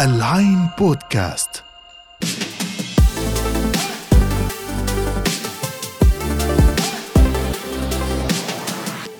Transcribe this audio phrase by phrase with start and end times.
[0.00, 1.64] العين بودكاست.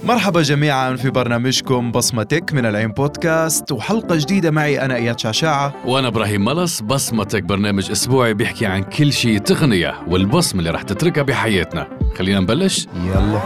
[0.04, 6.08] مرحبا جميعا في برنامجكم بصمتك من العين بودكاست وحلقة جديدة معي أنا إياد شعشاعة وأنا
[6.08, 11.88] إبراهيم ملص بصمتك برنامج أسبوعي بيحكي عن كل شيء تقنية والبصمة اللي رح تتركها بحياتنا.
[12.19, 13.40] خلينا نبلش؟ يلا.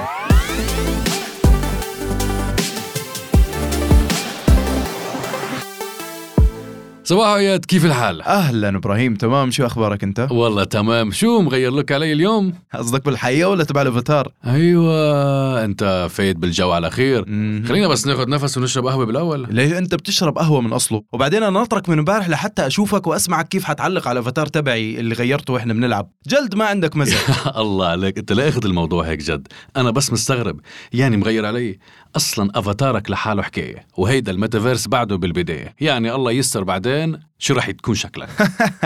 [7.04, 11.10] صباح اياد كيف الحال؟ أهلا إبراهيم تمام؟ شو أخبارك أنت؟ والله تمام.
[11.10, 16.90] شو مغير لك علي اليوم؟ قصدك بالحقيقة ولا تبع الأفاتار؟ أيوه أنت فايت بالجو على
[16.90, 17.24] خير.
[17.68, 19.46] خلينا بس ناخذ نفس ونشرب قهوة بالأول.
[19.50, 21.02] ليه؟ أنت بتشرب قهوة من أصله.
[21.12, 25.52] وبعدين أنا ناطرك من امبارح لحتى أشوفك وأسمعك كيف حتعلق على الأفاتار تبعي اللي غيرته
[25.52, 26.10] وإحنا بنلعب.
[26.26, 27.46] جلد ما عندك مزح.
[27.56, 28.18] الله عليك.
[28.18, 29.48] أنت لا اخذ الموضوع هيك جد.
[29.76, 30.60] أنا بس مستغرب.
[30.92, 31.78] يعني مغير علي؟
[32.16, 35.74] أصلا أفاتارك لحاله حكايه وهيدا الميتافيرس بعده بالبداية.
[35.80, 38.28] يعني الله يستر بعدين شو رح تكون شكلك.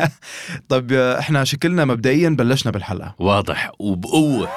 [0.68, 3.14] طب إحنا شكلنا مبدئيا بلشنا بالحلقة.
[3.18, 4.48] واضح وبقوة.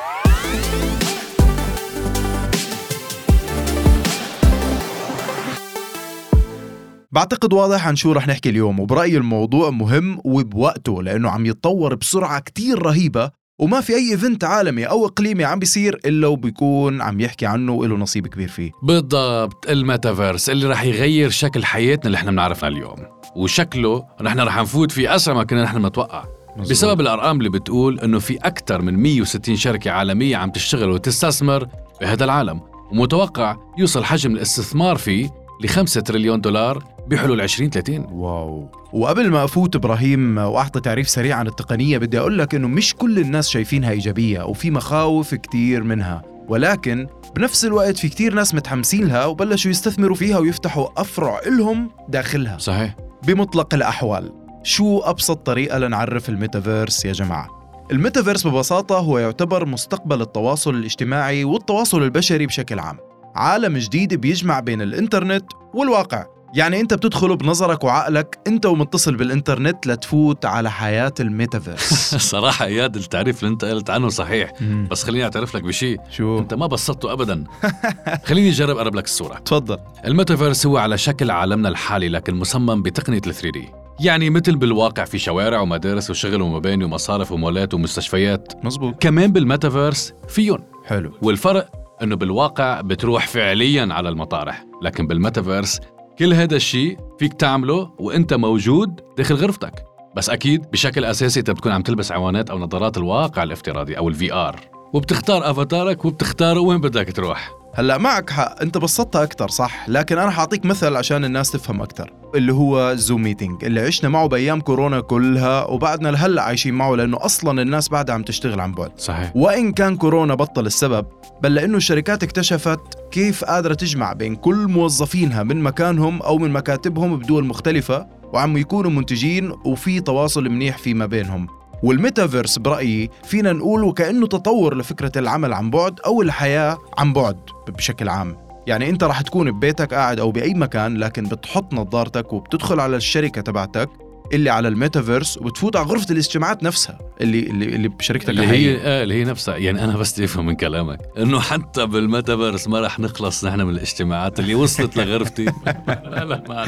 [7.11, 12.39] بعتقد واضح عن شو رح نحكي اليوم وبرأيي الموضوع مهم وبوقته لأنه عم يتطور بسرعة
[12.39, 17.45] كتير رهيبة وما في أي event عالمي أو إقليمي عم بيصير إلا وبيكون عم يحكي
[17.45, 18.71] عنه وله نصيب كبير فيه.
[18.83, 22.95] بالضبط الميتافيرس اللي رح يغير شكل حياتنا اللي إحنا بنعرفها اليوم.
[23.35, 26.23] وشكله نحن رح نفوت فيه أسرع ما كنا نحن نتوقع.
[26.57, 26.71] مزبوط.
[26.71, 31.67] بسبب الأرقام اللي بتقول إنه في أكثر من 160 شركة عالمية عم تشتغل وتستثمر
[32.01, 32.61] بهذا العالم.
[32.91, 35.29] ومتوقع يوصل حجم الاستثمار فيه
[35.61, 38.71] ل 5 تريليون دولار بحلول 2030 wow.
[38.93, 43.19] وقبل ما أفوت إبراهيم وأعطي تعريف سريع عن التقنية بدي أقول لك إنه مش كل
[43.19, 46.21] الناس شايفينها إيجابية وفي مخاوف كتير منها.
[46.47, 52.57] ولكن بنفس الوقت في كتير ناس متحمسين لها وبلشوا يستثمروا فيها ويفتحوا أفرع إلهم داخلها.
[52.57, 52.95] صحيح.
[53.27, 54.31] بمطلق الأحوال
[54.63, 57.47] شو أبسط طريقة لنعرف الميتافيرس يا جماعة؟
[57.91, 62.97] الميتافيرس ببساطة هو يعتبر مستقبل التواصل الاجتماعي والتواصل البشري بشكل عام.
[63.35, 66.25] عالم جديد بيجمع بين الإنترنت والواقع.
[66.55, 72.15] يعني أنت بتدخله بنظرك وعقلك أنت ومتصل بالإنترنت لتفوت على حياة الميتافيرس.
[72.31, 74.51] صراحة اياد التعريف اللي أنت قلت عنه صحيح.
[74.91, 77.43] بس خليني أعترف لك بشيء شو؟ أنت ما بسطته ابدا.
[78.27, 79.35] خليني أجرب أقرب لك الصورة.
[79.35, 79.77] تفضل.
[80.05, 83.69] الميتافيرس هو على شكل عالمنا الحالي لكن مصمم بتقنية ال 3D
[83.99, 88.53] يعني مثل بالواقع في شوارع ومدارس وشغل ومباني ومصارف ومولات ومستشفيات.
[88.65, 91.11] مزبوط كمان بالميتافيرس فيهم حلو.
[91.21, 94.65] والفرق أنه بالواقع بتروح فعليا على المطارح.
[94.81, 95.79] لكن بالميتافيرس
[96.19, 99.73] كل هذا الشيء فيك تعمله وإنت موجود داخل غرفتك.
[100.15, 104.33] بس أكيد بشكل أساسي أنت بتكون عم تلبس عوينات أو نظارات الواقع الافتراضي أو ال
[104.33, 104.59] VR
[104.93, 107.58] وبتختار أفاتارك وبتختار وين بدك تروح.
[107.75, 108.61] هلا معك حق.
[108.61, 109.89] انت بسطتها أكثر صح.
[109.89, 114.27] لكن أنا حأعطيك مثل عشان الناس تفهم أكثر اللي هو Zoom meeting اللي عشنا معه
[114.27, 118.91] بأيام كورونا كلها وبعدنا لهلأ عايشين معه لأنه أصلا الناس بعدها عم تشتغل عن بعد.
[118.97, 119.31] صحيح.
[119.35, 121.05] وإن كان كورونا بطل السبب
[121.41, 122.79] بل لأنه الشركات اكتشفت
[123.11, 128.91] كيف قادرة تجمع بين كل موظفينها من مكانهم أو من مكاتبهم بدول مختلفة وعم يكونوا
[128.91, 131.58] منتجين وفي تواصل منيح فيما بينهم.
[131.83, 138.09] والميتافيرس برأيي فينا نقول وكأنه تطور لفكرة العمل عن بعد أو الحياة عن بعد بشكل
[138.09, 138.37] عام.
[138.67, 143.41] يعني أنت رح تكون ببيتك قاعد أو بأي مكان لكن بتحط نظارتك وبتدخل على الشركة
[143.41, 143.89] تبعتك.
[144.33, 148.47] اللي على الميتافيرس وبتفوت على غرفة الاجتماعات نفسها اللي اللي, اللي بشركتك اللي.
[148.47, 149.57] هي آه اللي هي نفسها.
[149.57, 150.99] يعني أنا بس افهم من كلامك.
[151.17, 155.45] إنه حتى بالميتافيرس ما رح نخلص نحن من الاجتماعات اللي وصلت لغرفتي.
[155.87, 156.65] لا لا ما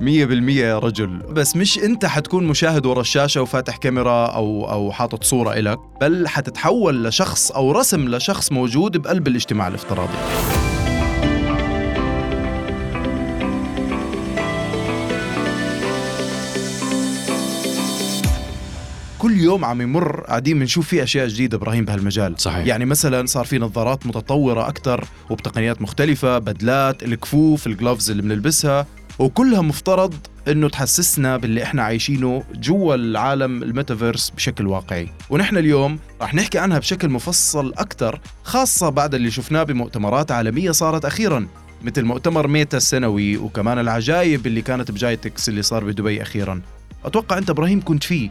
[0.00, 1.18] مية بالمية يا رجل.
[1.30, 6.28] بس مش أنت حتكون مشاهد ورا الشاشة وفاتح كاميرا أو أو حاطط صورة إلك بل
[6.28, 10.69] حتتحول لشخص أو رسم لشخص موجود بقلب الاجتماع الافتراضي.
[19.20, 22.34] كل يوم عم يمر قاعدين بنشوف فيه أشياء جديدة إبراهيم بهالمجال.
[22.38, 22.66] صحيح.
[22.66, 28.86] يعني مثلا صار في نظارات متطورة أكثر وبتقنيات مختلفة بدلات الكفوف ال gloves اللي بنلبسها
[29.18, 30.14] وكلها مفترض
[30.48, 35.08] إنه تحسسنا باللي إحنا عايشينه جوا العالم الميتافيرس بشكل واقعي.
[35.30, 41.04] ونحن اليوم رح نحكي عنها بشكل مفصل أكثر خاصة بعد اللي شفناه بمؤتمرات عالمية صارت
[41.04, 41.46] أخيرا
[41.82, 46.60] مثل مؤتمر Meta السنوي وكمان العجايب اللي كانت ب GITEX اللي صار بدبي أخيرا.
[47.04, 48.30] أتوقع أنت إبراهيم كنت فيه.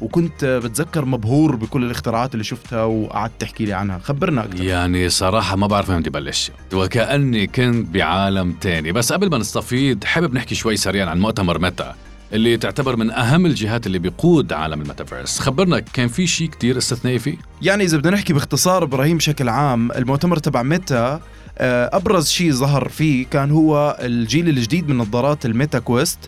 [0.00, 3.98] وكنت بتذكر مبهور بكل الاختراعات اللي شفتها وقعدت تحكي لي عنها.
[3.98, 6.50] خبرنا أكثر يعني صراحة ما بعرف وين بدي بلش.
[6.72, 8.92] وكأني كنت بعالم تاني.
[8.92, 11.94] بس قبل ما نستفيد حابب نحكي شوي سريعا عن مؤتمر Meta
[12.32, 15.38] اللي تعتبر من أهم الجهات اللي بيقود عالم الميتافيرس.
[15.38, 19.92] خبرنا كان في شيء كتير استثنائي فيه؟ يعني إذا بدنا نحكي باختصار إبراهيم بشكل عام
[19.92, 21.20] المؤتمر تبع Meta
[21.58, 26.18] آه، أبرز شيء ظهر فيه كان هو الجيل الجديد من نظارات ال Meta Quest.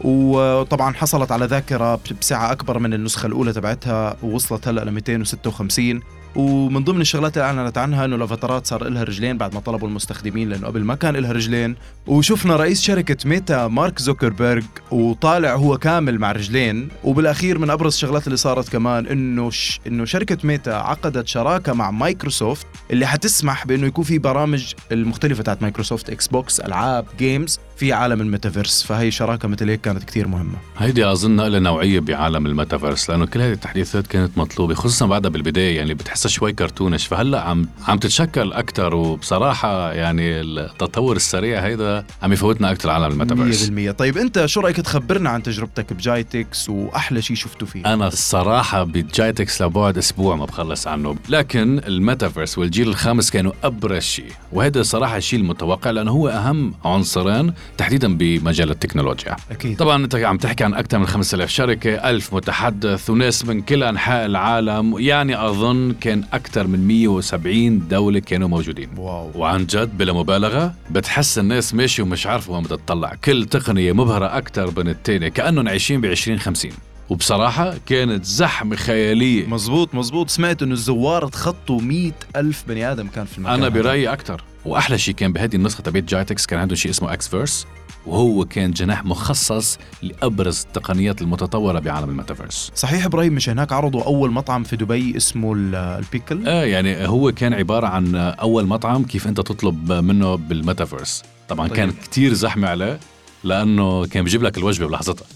[0.00, 6.00] وطبعا حصلت على ذاكرة بسعه أكبر من النسخة الأولى تبعتها ووصلت هلا ل 256
[6.36, 10.48] ومن ضمن الشغلات اللي أعلنت عنها إنه الافاتارات صار لها رجلين بعد ما طلبوا المستخدمين
[10.48, 11.76] لأنه قبل ما كان لها رجلين
[12.06, 18.26] وشفنا رئيس شركة ميتا مارك زوكربيرج وطالع هو كامل مع رجلين وبالأخير من أبرز الشغلات
[18.26, 19.50] اللي صارت كمان إنه.
[19.86, 25.62] إنه شركة ميتا عقدت شراكة مع مايكروسوفت اللي حتسمح بإنه يكون في برامج المختلفة تاعت
[25.62, 30.54] مايكروسوفت إكس بوكس ألعاب games في عالم الميتافيرس فهي شراكة مثل هيك كانت كثير مهمة.
[30.78, 35.76] هيدي أظن نقله نوعية بعالم الميتافيرس لأنه كل هذه التحديثات كانت مطلوبة خصوصا بعدها بالبداية
[35.76, 37.06] يعني بتحسها شوي cartoonish.
[37.06, 43.70] فهلأ عم عم تتشكل أكثر وبصراحة يعني التطور السريع هيدا عم يفوتنا أكثر عالم الميتافيرس.
[43.70, 48.84] 100% طيب أنت شو رأيك تخبرنا عن تجربتك بجايتكس وأحلى شيء شفته فيه؟ أنا الصراحة
[48.84, 55.16] بجايتكس لبعد أسبوع ما بخلص عنه لكن الميتافيرس والجيل الخامس كانوا أبرز شيء وهذا صراحة
[55.16, 59.36] الشيء المتوقع لأنه هو أهم عنصرين تحديدا بمجال التكنولوجيا.
[59.50, 59.76] أكيد.
[59.76, 64.26] طبعا أنت عم تحكي عن أكثر من 5000 شركة ألف متحدث وناس من كل أنحاء
[64.26, 64.98] العالم.
[64.98, 68.88] يعني أظن كان أكثر من 170 دولة كانوا موجودين.
[68.96, 69.30] wow.
[69.34, 73.14] وعن جد بلا مبالغة بتحس الناس ماشي ومش عارفة وين بدها تطلع.
[73.24, 76.70] كل تقنية مبهرة أكثر من الثانية كأنهم عايشين ب 2050
[77.10, 79.46] وبصراحة كانت زحمة خيالية.
[79.46, 80.30] مزبوط مزبوط.
[80.30, 83.68] سمعت إنه الزوار تخطوا مئة ألف بني آدم كان في المكان أنا.
[83.68, 87.66] برأيي أكثر وأحلى شيء كان بهذه النسخة تبعت جايتكس كان عندهم شيء اسمه X-Verse
[88.06, 92.72] وهو كان جناح مخصص لأبرز التقنيات المتطورة بعالم الميتافيرس.
[92.74, 97.32] صحيح إبراهيم مش هناك عرضوا أول مطعم في دبي اسمه ال- البيكل آه يعني هو
[97.32, 101.22] كان عبارة عن أول مطعم كيف أنت تطلب منه بالميتافيرس.
[101.48, 101.76] طبعا طيب.
[101.76, 102.98] كان كتير زحمة عليه.
[103.44, 105.26] لأنه كان بيجيب لك الوجبة بلحظتها.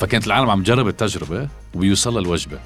[0.00, 2.58] فكانت العالم عم تجرب التجربة وبيوصلها الوجبة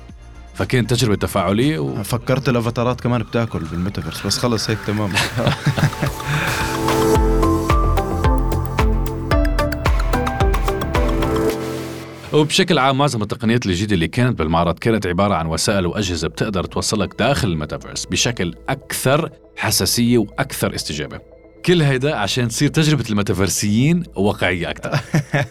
[0.55, 2.03] فكانت تجربة تفاعلية و...
[2.03, 5.13] فكرت الافاتارات كمان بتأكل بالميتافيرس بس خلص هيك تمام.
[12.33, 17.15] وبشكل عام معظم التقنيات الجديدة اللي كانت بالمعرض كانت عبارة عن وسائل وأجهزة بتقدر توصلك
[17.19, 21.21] داخل الميتافيرس بشكل أكثر حساسية وأكثر استجابة.
[21.67, 25.01] كل هيدا عشان تصير تجربة الميتافيرسيين واقعية أكثر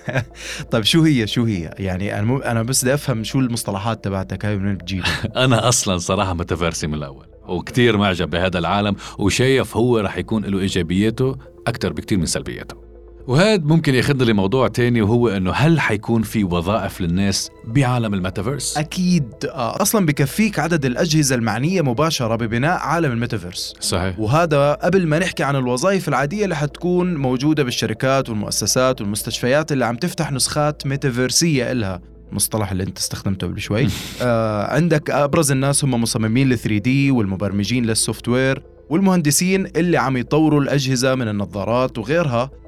[0.71, 4.45] طيب شو هي شو هي؟ يعني أنا مو أنا بس بدي أفهم شو المصطلحات تبعتك
[4.45, 9.99] هاي من بتجيبها أنا أصلا صراحة ميتافيرسي من الأول وكتير معجب بهذا العالم وشايف هو
[9.99, 11.37] رح يكون له إيجابياته
[11.67, 12.90] أكثر بكتير من سلبياته.
[13.27, 19.25] وهذا ممكن ياخذنا لموضوع تاني وهو إنه هل حيكون في وظائف للناس بعالم الميتافيرس؟ أكيد
[19.45, 23.73] آه، أصلا بكفيك عدد الأجهزة المعنية مباشرة ببناء عالم الميتافيرس.
[23.79, 24.19] صحيح.
[24.19, 29.95] وهذا قبل ما نحكي عن الوظائف العادية اللي حتكون موجودة بالشركات والمؤسسات والمستشفيات اللي عم
[29.95, 32.01] تفتح نسخات ميتافيرسية إلها.
[32.31, 33.87] المصطلح اللي أنت استخدمته قبل شوي.
[34.21, 40.17] آه عندك أبرز الناس هم مصممين ل 3 دي والمبرمجين للسوفت وير والمهندسين اللي عم
[40.17, 42.60] يطوروا الأجهزة من النظارات وغيرها.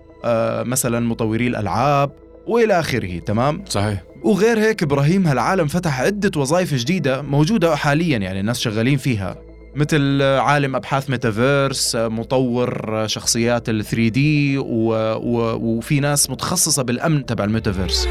[0.65, 2.11] مثلا مطوري الألعاب
[2.47, 8.39] وإلى آخره تمام صحيح وغير هيك إبراهيم هالعالم فتح عدة وظائف جديدة موجودة حاليا يعني
[8.39, 9.35] الناس شغالين فيها
[9.75, 14.57] مثل عالم أبحاث ميتافيرس مطور شخصيات ال 3D.
[14.57, 18.07] وفي ناس متخصصة بالأمن تبع الميتافيرس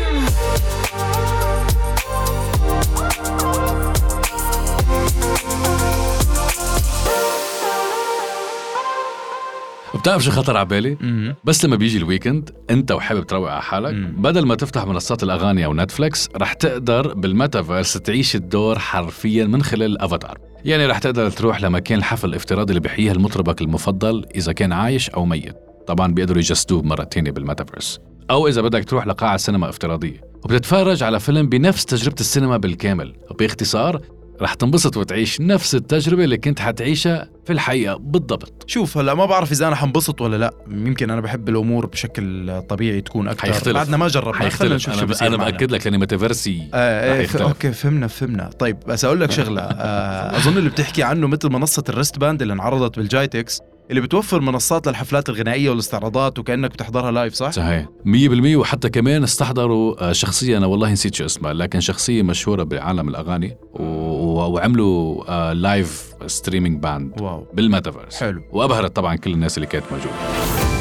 [10.02, 10.96] بتعرف شو خطر على بالي؟
[11.44, 13.94] بس لما بيجي ال weekend انت وحابب تروق على حالك.
[13.94, 19.93] بدل ما تفتح منصات الأغاني أو نتفليكس رح تقدر بالميتافيرس تعيش الدور حرفيا من خلال
[19.93, 25.10] الافاتار يعني رح تقدر تروح لمكان الحفل الافتراضي اللي بيحييها المطربك المفضل إذا كان عايش
[25.10, 25.56] أو ميت.
[25.86, 28.00] طبعا بيقدروا يجسدوه مرة تانية بالميتافيرس.
[28.31, 30.20] أو إذا بدك تروح لقاعة سينما افتراضية.
[30.44, 33.15] وبتتفرج على فيلم بنفس تجربة السينما بالكامل.
[33.38, 34.00] باختصار
[34.41, 38.65] رح تنبسط وتعيش نفس التجربة اللي كنت حتعيشها في الحقيقة بالضبط.
[38.67, 40.55] شوف هلا ما بعرف إذا أنا حنبسط ولا لا.
[40.70, 43.74] يمكن أنا بحب الأمور بشكل طبيعي تكون أكثر حيختلف.
[43.74, 44.34] بعدنا ما جربنا.
[44.34, 44.72] حيختلف.
[44.72, 45.36] نشوف شو أنا, بصير أنا.
[45.36, 47.24] بأكد لك لاني ميتافيرسي آه ف...
[47.24, 47.43] يختلف.
[47.43, 48.51] okay فهمنا فهمنا.
[48.58, 49.62] طيب بس أقول لك شغلة.
[49.62, 53.60] آه أظن اللي بتحكي عنه مثل منصة ال wristband اللي انعرضت بالجايتكس
[53.91, 57.86] اللي بتوفر منصات للحفلات الغنائية والاستعراضات وكأنك بتحضرها live صح؟ صحيح.
[58.06, 58.08] 100%
[58.56, 63.56] وحتى كمان استحضروا آه، شخصية أنا والله نسيت شو اسمها لكن شخصية مشهورة بعالم الأغاني.
[63.74, 63.82] و...
[64.32, 67.46] وعملوا live streaming band wow.
[67.53, 68.20] بالميتافيرس.
[68.20, 68.43] حلو.
[68.53, 70.71] وأبهرت طبعا كل الناس اللي كانت موجودة.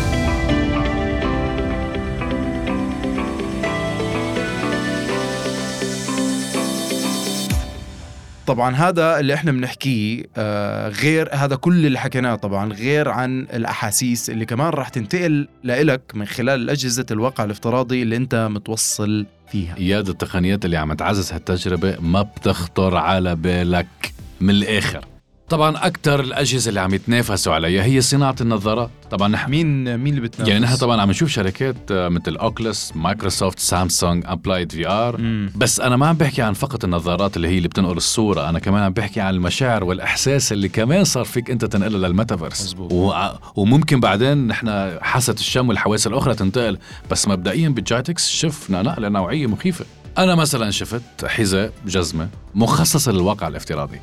[8.47, 14.29] طبعا هذا اللي إحنا بنحكيه آه غير هذا كل اللي حكيناه طبعا غير عن الأحاسيس
[14.29, 19.77] اللي كمان راح تنتقل لإلك من خلال أجهزة الواقع الافتراضي اللي أنت متوصل فيها.
[19.77, 25.05] إياد التقنيات اللي عم تعزز هالتجربة ما بتخطر على بالك من الآخر.
[25.51, 30.27] طبعا أكثر الأجهزة اللي عم يتنافسوا عليها هي صناعة النظارات طبعا نحن مين مين اللي
[30.27, 35.15] بتنافس؟ يعني نحن طبعا عم نشوف شركات آه، مثل Oculus مايكروسوفت سامسونج Applied VR.
[35.55, 38.83] بس أنا ما عم بحكي عن فقط النظارات اللي هي اللي بتنقل الصورة أنا كمان
[38.83, 42.91] عم بحكي عن المشاعر والإحساس اللي كمان صار فيك أنت تنقلها للميتافيرس مزبوط.
[42.93, 43.13] و...
[43.55, 46.77] وممكن بعدين نحن حاسة الشم والحواس الأخرى تنتقل
[47.11, 49.85] بس مبدئيا بالجايتكس شفنا نقلة نوعية مخيفة
[50.17, 53.99] أنا مثلا شفت حذاء جزمة مخصصه للواقع الافتراضي.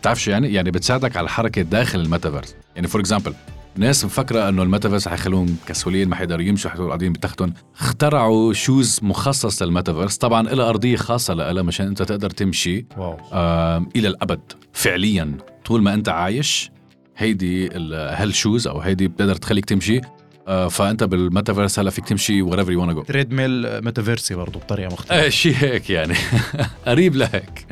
[0.00, 3.34] بتعرف شو يعني؟ يعني بتساعدك على الحركه داخل الميتافيرس، يعني for example
[3.76, 9.62] ناس مفكرة إنه الميتافيرس حيخلوهم كسولين ما حيقدروا يمشوا حيقدروا قاعدين بتختهم، اخترعوا shoes مخصص
[9.62, 13.18] للميتافيرس، طبعا لها أرضية خاصة لها مشان أنت تقدر تمشي wow.
[13.32, 14.40] آم، إلى الأبد
[14.72, 15.32] فعليا.
[15.64, 16.70] طول ما أنت عايش
[17.16, 19.98] هيدي ال- هال shoes أو هيدي بتقدر تخليك تمشي.
[19.98, 20.13] آه،
[20.46, 23.06] فأنت بالميتافيرس هلا فيك تمشي wherever you wanna go.
[23.06, 25.14] treadmill ميتافيرسي برضه بطريقة مختلفة.
[25.22, 26.14] إيه شيء هيك يعني.
[26.86, 27.66] قريب لهيك.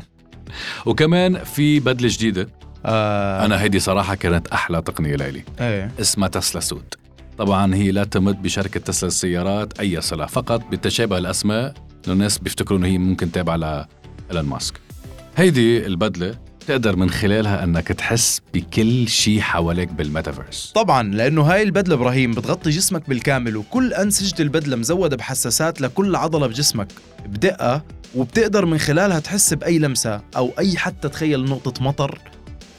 [0.86, 2.48] وكمان في بدلة جديدة.
[2.86, 3.44] آه.
[3.44, 5.90] أنا هيدي صراحة كانت أحلى تقنية لإلي إيه.
[6.00, 6.94] اسمها Teslasuit
[7.38, 11.74] طبعا هي لا تمت بشركة تسلا السيارات أي صله فقط بالتشابه الأسماء.
[12.08, 14.74] الناس بيفتكروا انه هي ممكن تابعة لايلون ماسك.
[15.36, 20.72] هيدي البدلة تقدر من خلالها أنك تحس بكل شيء حواليك بالميتافيرس.
[20.74, 26.46] طبعا لأنه هاي البدلة إبراهيم بتغطي جسمك بالكامل وكل أنسجة البدلة مزودة بحساسات لكل عضلة
[26.46, 26.88] بجسمك.
[27.26, 27.82] بدقة
[28.14, 32.18] وبتقدر من خلالها تحس بأي لمسة أو أي حتى تخيل نقطة مطر.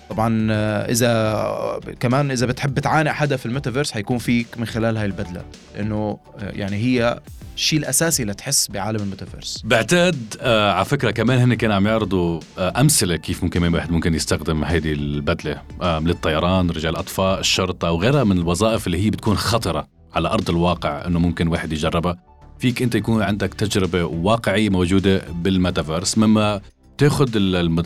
[0.10, 5.06] طبعا آه، إذا كمان إذا بتحب تعانق حدا في الميتافيرس حيكون فيك من خلال هاي
[5.06, 5.42] البدلة.
[5.76, 7.20] لأنه آه، يعني هي
[7.56, 9.62] الشيء الأساسي لتحس بعالم الميتافيرس.
[9.66, 14.14] بعتقد آه على فكرة كمان هن كانوا عم يعرضوا آه أمثلة كيف ممكن واحد ممكن
[14.14, 19.88] يستخدم هيدي البدلة آه للطيران رجال الاطفاء الشرطة وغيرها من الوظائف اللي هي بتكون خطرة
[20.16, 22.18] على أرض الواقع إنه ممكن واحد يجربها.
[22.60, 26.18] فيك أنت يكون عندك تجربة واقعية موجودة بالميتافيرس.
[26.18, 26.62] مما
[26.98, 27.30] تاخذ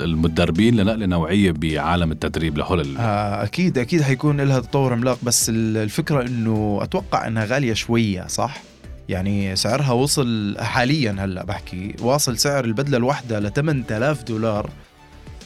[0.02, 5.78] المدربين لنقلة نوعية بعالم التدريب لهول آه، أكيد أكيد حيكون لها تطور عملاق بس ال-
[5.78, 8.62] الفكرة إنه أتوقع إنها غالية شوية صح؟
[9.10, 14.70] يعني سعرها وصل حاليا هلأ بحكي واصل سعر البدلة الواحدة ل 8000 دولار.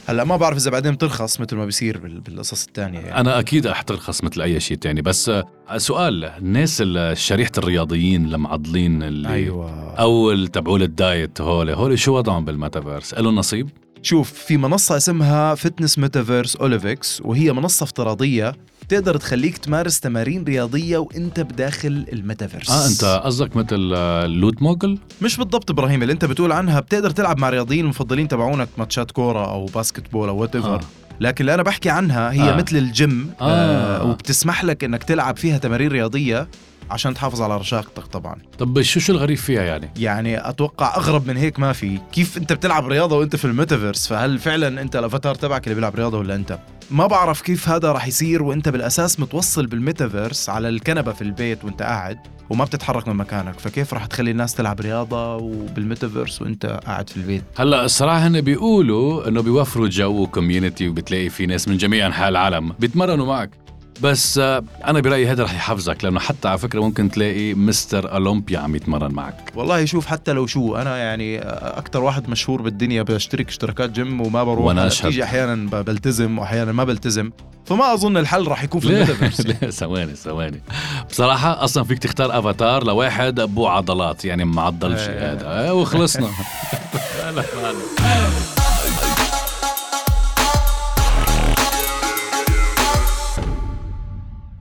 [0.06, 3.20] هلا ما بعرف إذا بعدين بترخص مثل ما بيصير بال- بالقصص الثانية يعني.
[3.20, 5.30] أنا أكيد رح ترخص مثل أي شيء تاني بس
[5.76, 9.94] سؤال الناس ال- شريحة الرياضيين المعضلين اللي أيوه.
[9.94, 13.68] اول تبعول ال diet هول هول شو وضعهم بالميتافيرس؟ لهم نصيب؟
[14.02, 18.52] شوف في منصة اسمها fitness metaverse OliveX وهي منصة افتراضية
[18.88, 25.36] تقدر تخليك تمارس تمارين رياضية وانت بداخل الميتافيرس آه أنت قصدك مثل آه، LootMogul مش
[25.36, 29.66] بالضبط إبراهيم اللي أنت بتقول عنها بتقدر تلعب مع رياضيين المفضلين تبعونك ماتشات كورة أو
[29.66, 30.80] basketball أو what آه.
[31.20, 32.52] لكن اللي أنا بحكي عنها هي آه.
[32.52, 32.56] آه.
[32.56, 33.44] مثل الجيم آه.
[33.44, 34.00] آه.
[34.00, 36.48] آه وبتسمح لك إنك تلعب فيها تمارين رياضية
[36.90, 41.36] عشان تحافظ على رشاقتك طبعا طب شو شو الغريب فيها يعني يعني أتوقع أغرب من
[41.36, 45.64] هيك ما في كيف أنت بتلعب رياضة وأنت في الميتافيرس فهل فعلا أنت الأفاتار تبعك
[45.64, 46.58] اللي بيلعب رياضة ولا أنت
[46.90, 51.82] ما بعرف كيف هذا راح يصير وانت بالأساس متوصل بالميتافيرس على الكنبة في البيت وانت
[51.82, 52.18] قاعد
[52.50, 53.58] وما بتتحرك من مكانك.
[53.58, 59.28] فكيف راح تخلي الناس تلعب رياضة وبالميتافيرس وانت قاعد في البيت؟ هلا الصراحة هن بيقولوا
[59.28, 63.61] إنه بيوفروا جو و community وبتلاقي في ناس من جميع أنحاء العالم بيتمرنوا معك.
[64.02, 68.58] بس آه، أنا برأيي هذا رح يحفزك لأنه حتى على فكرة ممكن تلاقي Mister Olympia
[68.58, 69.52] عم يتمرن معك.
[69.54, 71.38] والله شوف حتى لو شو أنا يعني
[71.78, 74.64] أكثر واحد مشهور بالدنيا بشترك اشتراكات جيم وما بروح.
[74.64, 75.06] وأنا أشهد.
[75.06, 77.30] بيجي أحيانا بلتزم واحيانا ما بلتزم.
[77.66, 80.62] فما أظن الحل راح يكون في الميتافيرس لا ثواني ثواني.
[81.10, 85.32] بصراحة أصلا فيك تختار أفاتار لواحد أبو عضلات يعني معضل شيء إيه.
[85.32, 85.46] هذا.
[85.46, 86.28] آه، وخلصنا.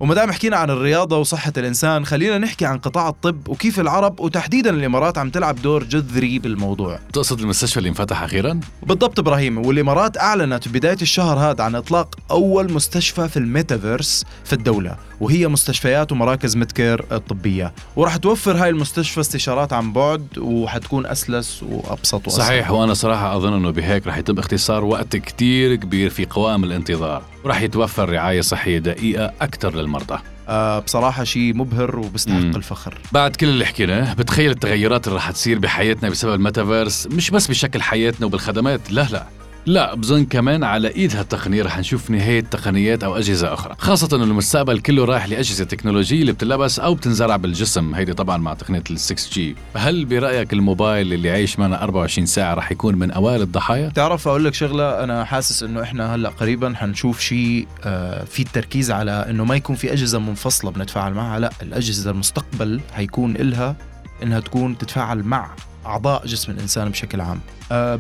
[0.01, 4.69] وما دام حكينا عن الرياضة وصحة الإنسان خلينا نحكي عن قطاع الطب وكيف العرب وتحديدا
[4.69, 6.99] الإمارات عم تلعب دور جذري بالموضوع.
[7.13, 12.73] تقصد المستشفى اللي انفتح أخيرا؟ بالضبط إبراهيم والإمارات أعلنت بداية الشهر هذا عن إطلاق أول
[12.73, 17.73] مستشفى في الميتافيرس في الدولة وهي مستشفيات ومراكز Medcare الطبية.
[17.95, 22.45] وراح توفر هاي المستشفى استشارات عن بعد وحتكون أسلس وأبسط وأسهل.
[22.45, 27.30] صحيح وأنا صراحة أظن أنه بهيك رح يتم اختصار وقت كتير كبير في قوائم الانتظار.
[27.43, 30.19] ورح يتوفر رعاية صحية دقيقة أكثر للمرضى.
[30.49, 32.55] آه بصراحة شيء مبهر وبيستحق مم.
[32.55, 32.97] الفخر.
[33.11, 37.81] بعد كل اللي حكيناه بتخيل التغيرات اللي رح تصير بحياتنا بسبب الميتافيرس مش بس بشكل
[37.81, 39.25] حياتنا وبالخدمات لا لا.
[39.65, 44.23] لا بظن كمان على ايد هالتقنية رح نشوف نهاية تقنيات أو أجهزة أخرى خاصة إنه
[44.23, 48.99] المستقبل كله رايح لأجهزة تكنولوجية اللي بتلبس أو بتنزرع بالجسم هيدي طبعا مع تقنية ال
[48.99, 53.89] 6 G هل برأيك الموبايل اللي عايش معنا 24 ساعة رح يكون من أوائل الضحايا؟
[53.89, 58.91] تعرف أقول لك شغلة أنا حاسس إنه إحنا هلأ قريبا حنشوف شيء آه، في التركيز
[58.91, 63.75] على إنه ما يكون في أجهزة منفصلة بنتفاعل معها لأ الأجهزة المستقبل حيكون إلها
[64.23, 65.49] إنها تكون تتفاعل مع
[65.85, 67.39] أعضاء جسم الإنسان بشكل عام.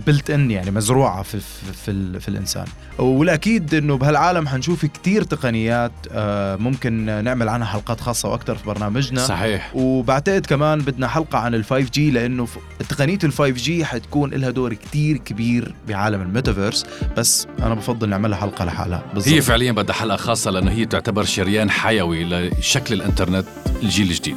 [0.07, 2.65] بلت ان يعني مزروعة في في في, ال- في الإنسان.
[2.99, 9.25] والأكيد إنه بهالعالم حنشوف كتير تقنيات آه، ممكن نعمل عنها حلقات خاصة وأكثر في برنامجنا.
[9.25, 9.71] صحيح.
[9.75, 12.57] وبعتقد كمان بدنا حلقة عن ال 5 جي لأنه ف-
[12.89, 16.85] تقنية ال 5 G حتكون لها دور كتير كبير بعالم الميتافيرس.
[17.17, 19.03] بس أنا بفضل نعملها حلقة لحالها.
[19.13, 19.33] بالضبط.
[19.33, 23.45] هي فعليا بدها حلقة خاصة لأنه هي تعتبر شريان حيوي لشكل الإنترنت
[23.83, 24.35] الجيل الجديد.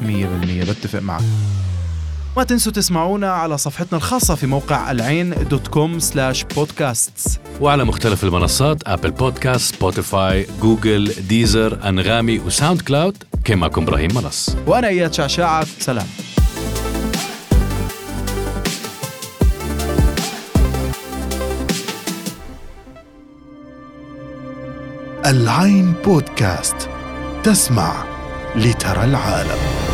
[0.67, 1.23] 100% بتفق معك.
[2.37, 8.25] ما تنسوا تسمعونا على صفحتنا الخاصة في موقع العين dot com slash podcasts وعلى مختلف
[8.25, 14.57] المنصات Apple Podcast Spotify Google Deezer Anghami و SoundCloud كان معكم إبراهيم منص.
[14.67, 16.07] وأنا إياد شعشاعة سلام.
[25.27, 26.89] العين بودكاست
[27.45, 28.05] تسمع
[28.57, 29.94] لترى العالم.